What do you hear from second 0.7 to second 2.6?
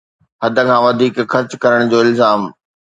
وڌيڪ خرچ ڪرڻ جو الزام